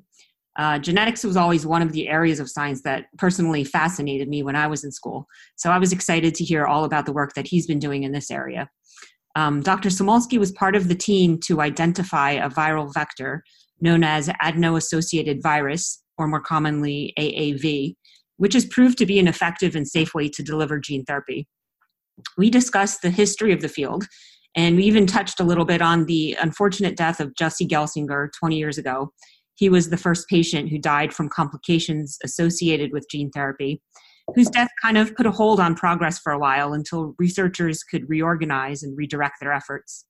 Uh, 0.58 0.80
genetics 0.80 1.24
was 1.24 1.38
always 1.38 1.66
one 1.66 1.82
of 1.82 1.92
the 1.92 2.08
areas 2.08 2.40
of 2.40 2.50
science 2.50 2.82
that 2.82 3.06
personally 3.18 3.64
fascinated 3.64 4.28
me 4.28 4.44
when 4.44 4.56
I 4.56 4.68
was 4.68 4.84
in 4.84 4.92
school. 4.92 5.28
So 5.56 5.72
I 5.72 5.78
was 5.78 5.92
excited 5.92 6.36
to 6.36 6.44
hear 6.44 6.66
all 6.66 6.84
about 6.84 7.06
the 7.06 7.14
work 7.14 7.34
that 7.36 7.48
he's 7.48 7.68
been 7.68 7.80
doing 7.80 8.04
in 8.04 8.12
this 8.12 8.32
area. 8.32 8.70
Um, 9.36 9.62
Dr. 9.62 9.90
Samulski 9.90 10.40
was 10.40 10.52
part 10.52 10.76
of 10.76 10.88
the 10.88 10.96
team 10.96 11.40
to 11.46 11.62
identify 11.62 12.32
a 12.32 12.50
viral 12.50 12.92
vector 12.92 13.44
known 13.82 14.04
as 14.04 14.30
adeno 14.42 14.76
associated 14.76 15.42
virus, 15.42 16.04
or 16.18 16.28
more 16.28 16.42
commonly 16.42 17.14
AAV, 17.18 17.96
which 18.38 18.54
has 18.54 18.66
proved 18.66 18.98
to 18.98 19.06
be 19.06 19.20
an 19.20 19.28
effective 19.28 19.76
and 19.76 19.88
safe 19.88 20.14
way 20.14 20.30
to 20.30 20.44
deliver 20.44 20.80
gene 20.80 21.04
therapy. 21.06 21.48
We 22.38 22.50
discussed 22.50 23.02
the 23.02 23.10
history 23.10 23.54
of 23.54 23.62
the 23.62 23.70
field 23.70 24.08
and 24.56 24.76
we 24.76 24.84
even 24.86 25.06
touched 25.06 25.40
a 25.40 25.44
little 25.44 25.66
bit 25.66 25.82
on 25.82 26.06
the 26.06 26.36
unfortunate 26.42 26.98
death 26.98 27.20
of 27.20 27.36
Jesse 27.36 27.68
Gelsinger 27.68 28.30
20 28.40 28.58
years 28.58 28.80
ago. 28.80 29.14
He 29.56 29.70
was 29.70 29.90
the 29.90 29.98
first 29.98 30.28
patient 30.28 30.70
who 30.70 30.80
died 30.80 31.14
from 31.14 31.30
complications 31.30 32.18
associated 32.24 32.92
with 32.92 33.08
gene 33.10 33.30
therapy, 33.30 33.82
whose 34.36 34.50
death 34.50 34.70
kind 34.82 34.98
of 34.98 35.16
put 35.16 35.28
a 35.28 35.32
hold 35.32 35.60
on 35.60 35.76
progress 35.76 36.18
for 36.18 36.32
a 36.32 36.40
while 36.40 36.74
until 36.74 37.14
researchers 37.20 37.84
could 37.84 38.10
reorganize 38.10 38.82
and 38.82 38.98
redirect 38.98 39.36
their 39.40 39.54
efforts. 39.54 40.06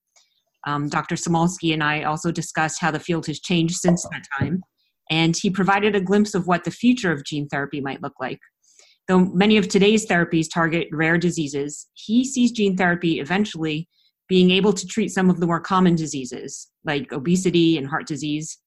Um, 0.68 0.90
Dr. 0.90 1.14
Samulski 1.14 1.72
and 1.72 1.82
I 1.82 2.02
also 2.02 2.30
discussed 2.30 2.78
how 2.78 2.90
the 2.90 3.00
field 3.00 3.26
has 3.26 3.40
changed 3.40 3.76
since 3.76 4.02
that 4.02 4.24
time, 4.38 4.60
and 5.10 5.34
he 5.34 5.48
provided 5.48 5.96
a 5.96 6.00
glimpse 6.00 6.34
of 6.34 6.46
what 6.46 6.64
the 6.64 6.70
future 6.70 7.10
of 7.10 7.24
gene 7.24 7.48
therapy 7.48 7.80
might 7.80 8.02
look 8.02 8.12
like. 8.20 8.38
Though 9.06 9.20
many 9.20 9.56
of 9.56 9.68
today's 9.68 10.06
therapies 10.06 10.46
target 10.52 10.88
rare 10.92 11.16
diseases, 11.16 11.86
he 11.94 12.22
sees 12.22 12.52
gene 12.52 12.76
therapy 12.76 13.18
eventually 13.18 13.88
being 14.28 14.50
able 14.50 14.74
to 14.74 14.86
treat 14.86 15.08
some 15.08 15.30
of 15.30 15.40
the 15.40 15.46
more 15.46 15.60
common 15.60 15.94
diseases 15.94 16.68
like 16.84 17.10
obesity 17.14 17.78
and 17.78 17.88
heart 17.88 18.06
disease. 18.06 18.58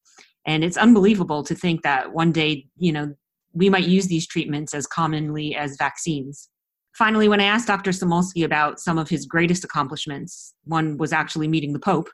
And 0.47 0.63
it's 0.63 0.77
unbelievable 0.77 1.43
to 1.43 1.53
think 1.53 1.83
that 1.83 2.13
one 2.13 2.31
day, 2.31 2.65
you 2.77 2.91
know, 2.91 3.13
we 3.53 3.69
might 3.69 3.87
use 3.87 4.07
these 4.07 4.25
treatments 4.25 4.73
as 4.73 4.87
commonly 4.87 5.55
as 5.55 5.75
vaccines. 5.77 6.49
Finally, 6.97 7.29
when 7.29 7.39
I 7.39 7.45
asked 7.45 7.67
Dr. 7.67 7.91
Samulski 7.91 8.43
about 8.43 8.79
some 8.79 8.97
of 8.97 9.09
his 9.09 9.25
greatest 9.25 9.63
accomplishments, 9.63 10.53
one 10.65 10.97
was 10.97 11.13
actually 11.13 11.47
meeting 11.47 11.73
the 11.73 11.79
Pope, 11.79 12.09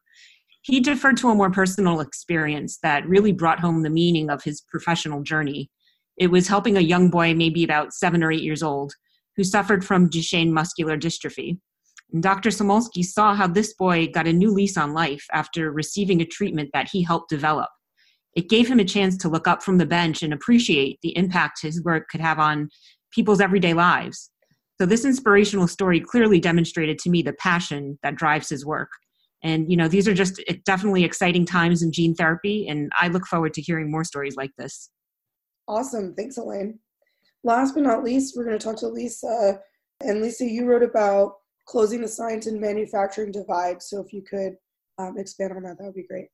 he 0.62 0.80
deferred 0.82 1.18
to 1.18 1.30
a 1.30 1.36
more 1.36 1.50
personal 1.50 2.02
experience 2.02 2.78
that 2.84 3.08
really 3.08 3.32
brought 3.32 3.60
home 3.60 3.84
the 3.84 3.90
meaning 3.90 4.30
of 4.30 4.44
his 4.44 4.62
professional 4.62 5.24
journey. 5.24 5.72
It 6.18 6.28
was 6.28 6.48
helping 6.48 6.76
a 6.76 6.82
young 6.82 7.10
boy, 7.10 7.34
maybe 7.34 7.64
about 7.64 7.94
seven 7.94 8.22
or 8.22 8.32
eight 8.32 8.44
years 8.44 8.62
old, 8.62 8.94
who 9.38 9.44
suffered 9.44 9.86
from 9.86 10.10
Duchenne 10.10 10.52
muscular 10.52 10.98
dystrophy. 10.98 11.58
And 12.12 12.22
Dr. 12.22 12.50
Samulski 12.50 13.04
saw 13.04 13.34
how 13.34 13.48
this 13.48 13.74
boy 13.76 14.08
got 14.08 14.28
a 14.28 14.34
new 14.34 14.52
lease 14.52 14.78
on 14.78 14.94
life 14.94 15.26
after 15.32 15.72
receiving 15.72 16.22
a 16.22 16.26
treatment 16.26 16.70
that 16.74 16.90
he 16.92 17.02
helped 17.02 17.30
develop. 17.30 17.70
It 18.36 18.50
gave 18.50 18.68
him 18.68 18.80
a 18.80 18.86
chance 18.86 19.18
to 19.18 19.30
look 19.30 19.48
up 19.48 19.64
from 19.64 19.78
the 19.78 19.86
bench 19.86 20.22
and 20.22 20.34
appreciate 20.34 21.00
the 21.02 21.16
impact 21.18 21.62
his 21.62 21.82
work 21.84 22.10
could 22.10 22.22
have 22.22 22.40
on 22.40 22.70
people's 23.12 23.42
everyday 23.42 23.74
lives. 23.74 24.32
So, 24.80 24.86
this 24.86 25.06
inspirational 25.06 25.68
story 25.68 26.00
clearly 26.00 26.40
demonstrated 26.40 27.00
to 27.00 27.10
me 27.10 27.22
the 27.22 27.34
passion 27.34 27.98
that 28.04 28.16
drives 28.16 28.50
his 28.50 28.66
work. 28.66 28.90
And, 29.44 29.70
you 29.70 29.78
know, 29.78 29.88
these 29.88 30.08
are 30.08 30.14
just 30.14 30.42
eh, 30.48 30.56
definitely 30.66 31.04
exciting 31.04 31.46
times 31.46 31.82
in 31.82 31.92
gene 31.92 32.16
therapy, 32.16 32.68
and 32.68 32.92
I 33.00 33.08
look 33.08 33.26
forward 33.26 33.54
to 33.56 33.62
hearing 33.62 33.90
more 33.92 34.04
stories 34.04 34.36
like 34.36 34.52
this. 34.58 34.90
Awesome. 35.68 36.14
Thanks, 36.16 36.38
Elaine. 36.38 36.80
Last 37.44 37.74
but 37.76 37.84
not 37.84 38.04
least, 38.04 38.36
we're 38.36 38.46
going 38.46 38.58
to 38.58 38.64
talk 38.64 38.78
to 38.78 38.88
Lisa. 38.88 39.60
And 40.02 40.22
Lisa, 40.22 40.46
you 40.46 40.66
wrote 40.66 40.84
about 40.84 41.36
closing 41.66 42.02
the 42.02 42.08
science 42.08 42.48
and 42.48 42.60
manufacturing 42.60 43.32
divide. 43.32 43.82
So 43.82 44.00
if 44.00 44.14
you 44.14 44.22
could 44.22 44.56
um, 44.98 45.18
expand 45.18 45.54
on 45.54 45.64
that, 45.64 45.78
that 45.78 45.86
would 45.86 45.96
be 45.96 46.08
great. 46.08 46.28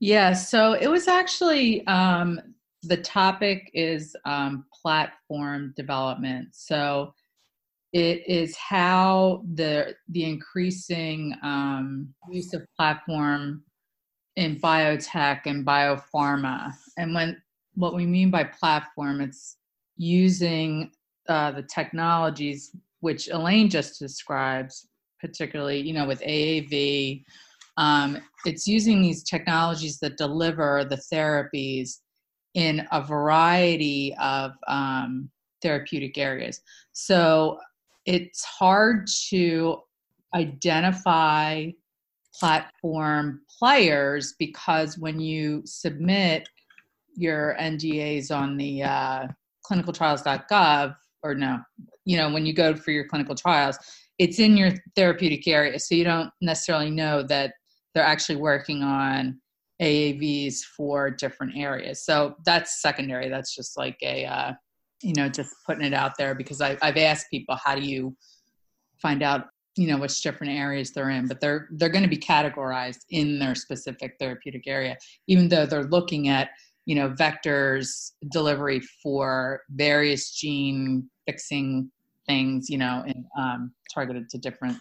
Yeah, 0.00 0.32
so 0.32 0.72
it 0.72 0.88
was 0.88 1.08
actually 1.08 1.86
um, 1.86 2.40
the 2.82 2.96
topic 2.96 3.70
is 3.74 4.14
um, 4.24 4.66
platform 4.82 5.72
development. 5.76 6.48
So 6.52 7.14
it 7.94 8.28
is 8.28 8.56
how 8.56 9.44
the 9.54 9.94
the 10.08 10.24
increasing 10.24 11.32
um, 11.44 12.12
use 12.30 12.52
of 12.52 12.66
platform 12.76 13.62
in 14.36 14.56
biotech 14.56 15.42
and 15.46 15.64
biopharma, 15.64 16.72
and 16.98 17.14
when 17.14 17.40
what 17.76 17.94
we 17.94 18.04
mean 18.04 18.30
by 18.30 18.44
platform, 18.44 19.20
it's 19.20 19.56
using 19.96 20.90
uh, 21.28 21.52
the 21.52 21.62
technologies 21.62 22.72
which 23.00 23.28
Elaine 23.28 23.70
just 23.70 23.98
describes, 24.00 24.88
particularly, 25.20 25.80
you 25.80 25.92
know, 25.92 26.06
with 26.06 26.20
AAV, 26.22 27.22
um, 27.76 28.18
it's 28.44 28.66
using 28.66 29.02
these 29.02 29.22
technologies 29.22 29.98
that 30.00 30.16
deliver 30.16 30.84
the 30.84 31.00
therapies 31.12 31.98
in 32.54 32.86
a 32.92 33.02
variety 33.02 34.14
of 34.20 34.52
um, 34.68 35.28
therapeutic 35.62 36.18
areas. 36.18 36.60
So 36.92 37.58
it's 38.06 38.44
hard 38.44 39.08
to 39.30 39.78
identify 40.34 41.66
platform 42.38 43.40
players 43.58 44.34
because 44.38 44.98
when 44.98 45.20
you 45.20 45.62
submit 45.64 46.48
your 47.16 47.56
NDAs 47.60 48.34
on 48.34 48.56
the 48.56 48.82
uh, 48.82 49.26
clinicaltrials.gov, 49.70 50.96
or 51.22 51.34
no, 51.34 51.58
you 52.04 52.16
know, 52.16 52.30
when 52.30 52.44
you 52.44 52.52
go 52.52 52.74
for 52.74 52.90
your 52.90 53.06
clinical 53.06 53.34
trials, 53.34 53.78
it's 54.18 54.38
in 54.38 54.56
your 54.56 54.72
therapeutic 54.94 55.46
area. 55.46 55.78
So 55.78 55.94
you 55.94 56.04
don't 56.04 56.30
necessarily 56.40 56.90
know 56.90 57.22
that 57.22 57.54
they're 57.94 58.04
actually 58.04 58.36
working 58.36 58.82
on 58.82 59.40
AAVs 59.80 60.60
for 60.76 61.10
different 61.10 61.56
areas. 61.56 62.04
So 62.04 62.34
that's 62.44 62.82
secondary. 62.82 63.28
That's 63.28 63.54
just 63.54 63.76
like 63.76 63.96
a, 64.02 64.26
uh, 64.26 64.52
you 65.04 65.12
know, 65.14 65.28
just 65.28 65.54
putting 65.66 65.84
it 65.84 65.92
out 65.92 66.12
there 66.16 66.34
because 66.34 66.60
I, 66.62 66.78
I've 66.80 66.96
asked 66.96 67.26
people, 67.30 67.56
how 67.62 67.74
do 67.74 67.82
you 67.82 68.16
find 69.02 69.22
out, 69.22 69.48
you 69.76 69.86
know, 69.86 69.98
which 69.98 70.22
different 70.22 70.54
areas 70.54 70.92
they're 70.92 71.10
in? 71.10 71.28
But 71.28 71.40
they're 71.40 71.68
they're 71.72 71.90
going 71.90 72.04
to 72.04 72.08
be 72.08 72.16
categorized 72.16 73.00
in 73.10 73.38
their 73.38 73.54
specific 73.54 74.16
therapeutic 74.18 74.66
area, 74.66 74.96
even 75.26 75.48
though 75.48 75.66
they're 75.66 75.84
looking 75.84 76.28
at, 76.28 76.48
you 76.86 76.94
know, 76.94 77.10
vectors 77.10 78.12
delivery 78.32 78.80
for 79.02 79.62
various 79.70 80.30
gene 80.30 81.08
fixing 81.26 81.90
things, 82.26 82.70
you 82.70 82.78
know, 82.78 83.04
and 83.06 83.24
um, 83.38 83.72
targeted 83.92 84.30
to 84.30 84.38
different 84.38 84.78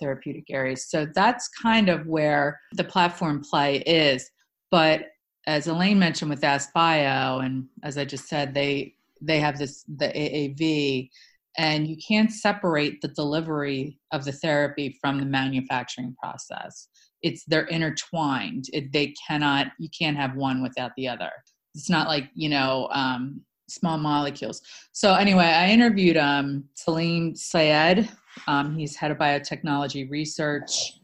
therapeutic 0.00 0.44
areas. 0.50 0.90
So 0.90 1.06
that's 1.14 1.48
kind 1.48 1.88
of 1.88 2.06
where 2.06 2.58
the 2.72 2.84
platform 2.84 3.42
play 3.48 3.76
is. 3.86 4.28
But 4.72 5.02
as 5.46 5.68
Elaine 5.68 5.98
mentioned 5.98 6.30
with 6.30 6.40
AskBio, 6.40 7.44
and 7.44 7.66
as 7.84 7.98
I 7.98 8.04
just 8.04 8.28
said, 8.28 8.52
they 8.52 8.94
they 9.20 9.40
have 9.40 9.58
this 9.58 9.84
the 9.96 10.08
AAV, 10.08 11.10
and 11.58 11.86
you 11.86 11.96
can't 11.96 12.30
separate 12.30 13.00
the 13.00 13.08
delivery 13.08 13.98
of 14.12 14.24
the 14.24 14.32
therapy 14.32 14.96
from 15.00 15.18
the 15.18 15.26
manufacturing 15.26 16.14
process. 16.22 16.88
It's 17.22 17.44
they're 17.44 17.66
intertwined. 17.66 18.66
It, 18.72 18.92
they 18.92 19.14
cannot 19.26 19.68
you 19.78 19.88
can't 19.96 20.16
have 20.16 20.36
one 20.36 20.62
without 20.62 20.92
the 20.96 21.08
other. 21.08 21.30
It's 21.74 21.90
not 21.90 22.08
like 22.08 22.30
you 22.34 22.48
know 22.48 22.88
um, 22.92 23.42
small 23.68 23.98
molecules. 23.98 24.62
So 24.92 25.14
anyway, 25.14 25.44
I 25.44 25.70
interviewed 25.70 26.16
um, 26.16 26.64
Salim 26.74 27.34
Syed. 27.34 28.08
Um, 28.46 28.76
he's 28.76 28.96
head 28.96 29.10
of 29.10 29.18
biotechnology 29.18 30.10
research 30.10 30.94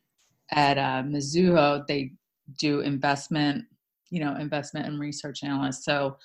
at 0.53 0.79
uh, 0.79 1.03
Mizuho. 1.03 1.87
They 1.87 2.13
do 2.59 2.81
investment 2.81 3.65
you 4.11 4.21
know 4.21 4.37
investment 4.37 4.87
and 4.87 4.99
research 4.99 5.43
analyst. 5.43 5.85
So 5.85 6.17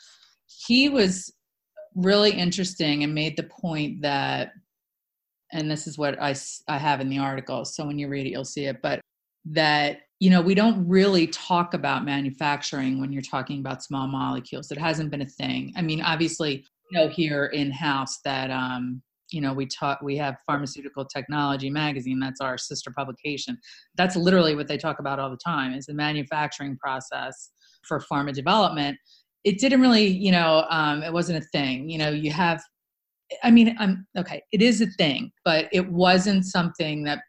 he 0.48 0.90
was 0.90 1.34
really 1.96 2.32
interesting 2.32 3.04
and 3.04 3.14
made 3.14 3.38
the 3.38 3.44
point 3.44 4.02
that, 4.02 4.54
and 5.52 5.70
this 5.70 5.88
is 5.88 5.98
what 5.98 6.22
I 6.22 6.36
I 6.68 6.78
have 6.78 7.02
in 7.02 7.10
the 7.10 7.20
article. 7.20 7.66
So 7.66 7.86
when 7.86 8.00
you 8.00 8.08
read 8.08 8.26
it, 8.26 8.30
you'll 8.30 8.46
see 8.46 8.66
it. 8.66 8.82
But 8.82 9.02
that 9.46 10.02
you 10.20 10.30
know 10.30 10.42
we 10.42 10.56
don't 10.56 10.88
really 10.88 11.28
talk 11.28 11.74
about 11.74 12.06
manufacturing 12.06 13.00
when 13.00 13.12
you're 13.12 13.22
talking 13.22 13.60
about 13.60 13.84
small 13.84 14.08
molecules. 14.08 14.72
It 14.72 14.78
hasn't 14.78 15.12
been 15.12 15.22
a 15.22 15.28
thing. 15.28 15.74
I 15.76 15.82
mean, 15.82 16.02
obviously, 16.02 16.66
you 16.92 17.00
know 17.00 17.08
here 17.10 17.48
in 17.48 17.72
house 17.72 18.20
that 18.24 18.52
um, 18.52 19.02
you 19.32 19.42
know 19.42 19.54
we 19.54 19.66
talk 19.66 20.02
we 20.02 20.18
have 20.18 20.38
pharmaceutical 20.46 21.06
technology 21.06 21.70
magazine 21.70 22.20
that's 22.20 22.42
our 22.42 22.58
sister 22.58 22.92
publication 22.92 23.58
that's 23.96 24.16
literally 24.16 24.56
what 24.56 24.68
they 24.68 24.78
talk 24.78 25.00
about 25.00 25.20
all 25.20 25.30
the 25.30 25.38
time 25.38 25.74
is 25.74 25.86
the 25.86 25.94
manufacturing 25.94 26.78
process 26.78 27.52
for 27.88 28.00
pharma 28.00 28.34
development 28.34 28.98
it 29.44 29.60
didn't 29.60 29.82
really 29.82 30.08
you 30.08 30.32
know 30.32 30.66
um, 30.70 31.04
it 31.04 31.14
wasn't 31.14 31.38
a 31.38 31.48
thing 31.48 31.90
you 31.90 31.98
know 31.98 32.10
you 32.10 32.32
have 32.32 32.62
i 33.44 33.52
mean 33.52 33.76
i'm 33.80 34.06
okay 34.18 34.42
it 34.52 34.62
is 34.62 34.82
a 34.82 34.88
thing 34.98 35.32
but 35.46 35.68
it 35.72 35.90
wasn't 35.92 36.46
something 36.46 37.04
that 37.04 37.20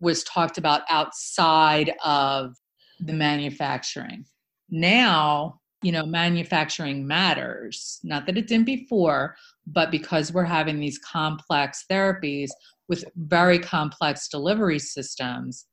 was 0.00 0.22
talked 0.24 0.58
about 0.58 0.82
outside 0.88 1.92
of 2.04 2.54
the 3.00 3.12
manufacturing. 3.12 4.24
Now 4.70 5.60
you 5.82 5.92
know 5.92 6.04
manufacturing 6.04 7.06
matters. 7.06 8.00
Not 8.02 8.26
that 8.26 8.36
it 8.36 8.48
didn't 8.48 8.66
before 8.66 9.36
but 9.66 9.90
because 9.90 10.32
we're 10.32 10.44
having 10.44 10.80
these 10.80 10.98
complex 10.98 11.84
therapies 11.90 12.48
with 12.88 13.04
very 13.16 13.58
complex 13.58 14.28
delivery 14.28 14.78
systems 14.78 15.66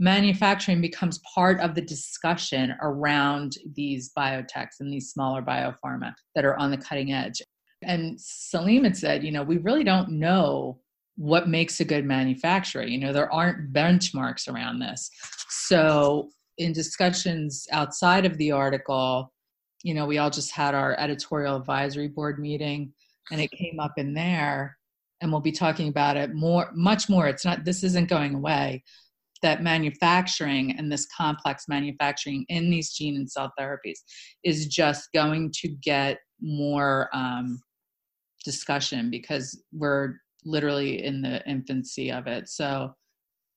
manufacturing 0.00 0.80
becomes 0.80 1.20
part 1.34 1.60
of 1.60 1.74
the 1.74 1.80
discussion 1.80 2.74
around 2.82 3.56
these 3.74 4.10
biotechs 4.16 4.80
and 4.80 4.92
these 4.92 5.10
smaller 5.10 5.42
biopharma 5.42 6.12
that 6.34 6.44
are 6.44 6.56
on 6.56 6.70
the 6.70 6.76
cutting 6.76 7.12
edge. 7.12 7.40
And 7.82 8.20
salim 8.20 8.84
had 8.84 8.96
said 8.96 9.22
you 9.22 9.30
know 9.30 9.42
we 9.42 9.58
really 9.58 9.84
don't 9.84 10.10
know 10.10 10.80
what 11.16 11.48
makes 11.48 11.80
a 11.80 11.84
good 11.84 12.04
manufacturer. 12.04 12.82
You 12.82 12.98
know 12.98 13.12
there 13.12 13.32
aren't 13.32 13.72
benchmarks 13.72 14.52
around 14.52 14.80
this. 14.80 15.10
So 15.48 16.30
in 16.58 16.72
discussions 16.72 17.66
outside 17.70 18.26
of 18.26 18.36
the 18.38 18.52
article 18.52 19.30
you 19.82 19.94
know, 19.94 20.06
we 20.06 20.18
all 20.18 20.30
just 20.30 20.50
had 20.50 20.74
our 20.74 20.94
editorial 20.98 21.56
advisory 21.56 22.08
board 22.08 22.38
meeting 22.38 22.92
and 23.30 23.40
it 23.40 23.50
came 23.50 23.80
up 23.80 23.92
in 23.96 24.14
there 24.14 24.76
and 25.20 25.30
we'll 25.30 25.40
be 25.40 25.52
talking 25.52 25.88
about 25.88 26.16
it 26.16 26.34
more 26.34 26.70
much 26.74 27.08
more. 27.08 27.26
It's 27.26 27.44
not 27.44 27.64
this 27.64 27.84
isn't 27.84 28.08
going 28.08 28.34
away 28.34 28.82
that 29.42 29.62
manufacturing 29.62 30.76
and 30.76 30.90
this 30.90 31.06
complex 31.16 31.66
manufacturing 31.68 32.44
in 32.48 32.70
these 32.70 32.92
gene 32.92 33.16
and 33.16 33.30
cell 33.30 33.52
therapies 33.58 33.98
is 34.44 34.66
just 34.66 35.08
going 35.14 35.50
to 35.60 35.68
get 35.68 36.18
more 36.40 37.08
um, 37.12 37.60
discussion 38.44 39.10
because 39.10 39.62
we're 39.72 40.14
literally 40.44 41.04
in 41.04 41.22
the 41.22 41.46
infancy 41.48 42.10
of 42.10 42.26
it. 42.26 42.48
So 42.48 42.94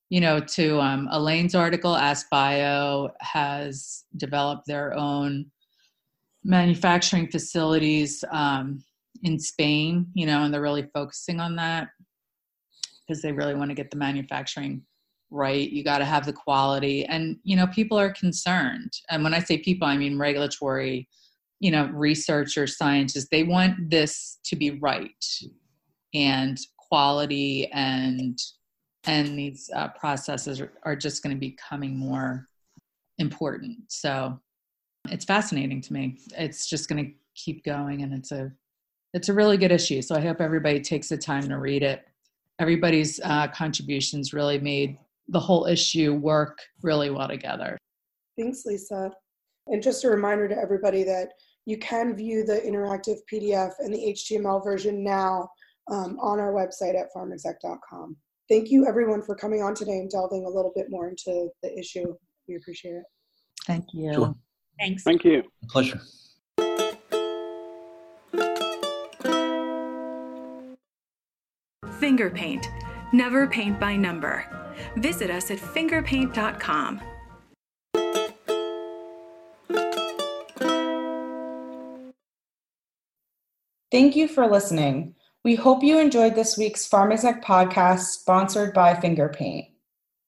you 0.09 0.19
know 0.19 0.39
to 0.39 0.79
um, 0.79 1.07
elaine's 1.11 1.55
article 1.55 1.95
AskBio 1.95 3.09
has 3.21 4.03
developed 4.17 4.67
their 4.67 4.93
own 4.95 5.45
manufacturing 6.43 7.27
facilities 7.27 8.23
um, 8.31 8.83
in 9.23 9.39
Spain, 9.39 10.07
you 10.13 10.25
know, 10.25 10.43
and 10.43 10.53
they're 10.53 10.61
really 10.61 10.89
focusing 10.93 11.39
on 11.39 11.55
that 11.55 11.89
because 13.07 13.21
they 13.21 13.31
really 13.31 13.55
want 13.55 13.69
to 13.71 13.75
get 13.75 13.89
the 13.89 13.97
manufacturing 13.97 14.81
right. 15.33 15.69
You 15.69 15.83
got 15.83 15.97
to 15.97 16.05
have 16.05 16.25
the 16.25 16.33
quality, 16.33 17.05
and 17.05 17.37
you 17.43 17.55
know, 17.55 17.67
people 17.67 17.99
are 17.99 18.11
concerned. 18.11 18.93
And 19.09 19.23
when 19.23 19.33
I 19.33 19.39
say 19.39 19.57
people, 19.57 19.87
I 19.87 19.97
mean 19.97 20.17
regulatory, 20.17 21.09
you 21.59 21.71
know, 21.71 21.89
researchers, 21.93 22.77
scientists. 22.77 23.27
They 23.31 23.43
want 23.43 23.89
this 23.89 24.39
to 24.45 24.55
be 24.55 24.79
right 24.79 25.25
and 26.13 26.57
quality 26.77 27.67
and 27.71 28.37
and 29.05 29.37
these 29.37 29.69
uh, 29.75 29.89
processes 29.89 30.61
are, 30.61 30.71
are 30.83 30.95
just 30.95 31.23
going 31.23 31.35
to 31.35 31.39
be 31.39 31.49
becoming 31.49 31.97
more 31.97 32.47
important. 33.17 33.77
So 33.89 34.39
it's 35.09 35.25
fascinating 35.25 35.81
to 35.81 35.93
me. 35.93 36.19
It's 36.37 36.67
just 36.67 36.87
going 36.87 37.05
to 37.05 37.11
keep 37.35 37.65
going, 37.65 38.03
and 38.03 38.13
it's 38.13 38.31
a 38.31 38.51
it's 39.13 39.29
a 39.29 39.33
really 39.33 39.57
good 39.57 39.71
issue. 39.71 40.01
So 40.01 40.15
I 40.15 40.21
hope 40.21 40.41
everybody 40.41 40.79
takes 40.79 41.09
the 41.09 41.17
time 41.17 41.47
to 41.49 41.57
read 41.57 41.83
it. 41.83 42.05
Everybody's 42.59 43.19
uh, 43.23 43.47
contributions 43.47 44.33
really 44.33 44.59
made 44.59 44.97
the 45.27 45.39
whole 45.39 45.65
issue 45.65 46.13
work 46.13 46.59
really 46.81 47.09
well 47.09 47.27
together. 47.27 47.77
Thanks, 48.37 48.63
Lisa. 48.65 49.11
And 49.67 49.81
just 49.81 50.03
a 50.03 50.09
reminder 50.09 50.47
to 50.47 50.57
everybody 50.57 51.03
that 51.03 51.29
you 51.65 51.77
can 51.77 52.15
view 52.15 52.43
the 52.43 52.59
interactive 52.59 53.17
PDF 53.31 53.71
and 53.79 53.93
the 53.93 54.13
HTML 54.13 54.63
version 54.63 55.03
now 55.03 55.47
um, 55.89 56.17
on 56.19 56.39
our 56.39 56.51
website 56.51 56.99
at 56.99 57.07
pharmexec.com. 57.15 58.17
Thank 58.49 58.69
you, 58.69 58.85
everyone, 58.85 59.21
for 59.21 59.35
coming 59.35 59.63
on 59.63 59.73
today 59.73 59.99
and 59.99 60.09
delving 60.09 60.45
a 60.45 60.49
little 60.49 60.73
bit 60.75 60.87
more 60.89 61.07
into 61.07 61.49
the 61.61 61.77
issue. 61.79 62.13
We 62.47 62.55
appreciate 62.55 62.95
it. 62.95 63.03
Thank 63.65 63.85
you. 63.93 64.13
Sure. 64.13 64.35
Thanks. 64.79 65.03
Thank 65.03 65.23
you. 65.23 65.43
A 65.63 65.67
pleasure. 65.67 66.01
Finger 71.99 72.29
Paint. 72.29 72.67
Never 73.13 73.47
paint 73.47 73.79
by 73.79 73.95
number. 73.95 74.45
Visit 74.97 75.29
us 75.29 75.49
at 75.51 75.59
fingerpaint.com. 75.59 77.01
Thank 83.91 84.15
you 84.15 84.27
for 84.27 84.47
listening. 84.47 85.15
We 85.43 85.55
hope 85.55 85.83
you 85.83 85.99
enjoyed 85.99 86.35
this 86.35 86.57
week's 86.57 86.89
PharmExec 86.89 87.43
podcast 87.43 87.99
sponsored 87.99 88.73
by 88.73 88.95
FingerPaint. 88.95 89.69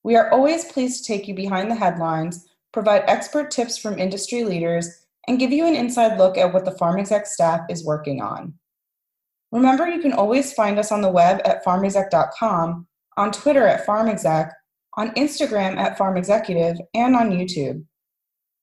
We 0.03 0.15
are 0.15 0.31
always 0.31 0.65
pleased 0.65 1.03
to 1.03 1.07
take 1.13 1.27
you 1.27 1.33
behind 1.33 1.71
the 1.71 1.75
headlines 1.75 2.47
provide 2.75 3.05
expert 3.07 3.49
tips 3.51 3.77
from 3.77 3.97
industry 3.97 4.43
leaders, 4.43 5.05
and 5.29 5.39
give 5.39 5.53
you 5.53 5.65
an 5.65 5.75
inside 5.75 6.17
look 6.17 6.37
at 6.37 6.53
what 6.53 6.65
the 6.65 6.71
PharmExec 6.71 7.25
staff 7.25 7.61
is 7.69 7.85
working 7.85 8.21
on. 8.21 8.53
Remember, 9.55 9.87
you 9.87 10.01
can 10.01 10.11
always 10.11 10.51
find 10.51 10.77
us 10.77 10.91
on 10.91 10.99
the 10.99 11.09
web 11.09 11.39
at 11.45 11.63
pharmexec.com, 11.63 12.85
on 13.15 13.31
Twitter 13.31 13.65
at 13.65 13.87
pharmexec, 13.87 14.51
on 14.97 15.11
Instagram 15.11 15.77
at 15.77 15.97
pharmexecutive, 15.97 16.77
and 16.93 17.15
on 17.15 17.29
YouTube. 17.29 17.85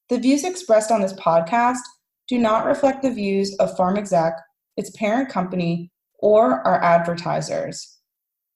The 0.09 0.19
views 0.19 0.43
expressed 0.43 0.91
on 0.91 1.01
this 1.01 1.13
podcast 1.13 1.79
do 2.27 2.37
not 2.37 2.67
reflect 2.67 3.01
the 3.01 3.11
views 3.11 3.55
of 3.55 3.75
PharmExec, 3.75 4.33
its 4.77 4.91
parent 4.91 5.29
company, 5.29 5.91
or 6.19 6.61
our 6.61 6.79
advertisers. 6.83 7.97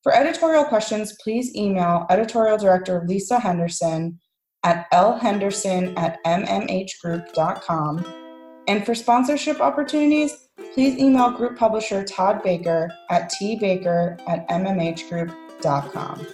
For 0.04 0.14
editorial 0.14 0.64
questions, 0.64 1.18
please 1.20 1.56
email 1.56 2.06
editorial 2.12 2.60
director 2.60 3.04
Lisa 3.08 3.40
Henderson 3.40 4.20
at 4.64 4.86
lhenderson 4.92 5.98
at 5.98 6.24
mmhgroup.com. 6.24 8.06
And 8.68 8.86
for 8.86 8.94
sponsorship 8.94 9.60
opportunities, 9.60 10.47
please 10.78 11.00
email 11.00 11.32
group 11.32 11.58
publisher 11.58 12.04
Todd 12.04 12.44
Baker 12.44 12.92
at 13.10 13.32
tbaker 13.32 14.20
at 14.28 14.48
mmhgroup.com. 14.48 16.28